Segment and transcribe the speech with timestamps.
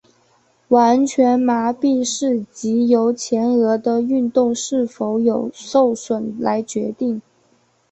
[0.69, 7.21] 完全麻痹是藉由前额的运动是否有受损来决定。